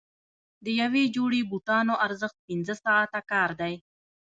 د 0.63 0.65
یوې 0.81 1.03
جوړې 1.15 1.41
بوټانو 1.49 1.93
ارزښت 2.05 2.37
پنځه 2.47 2.73
ساعته 2.83 3.19
کار 3.31 3.49
دی. 3.61 3.73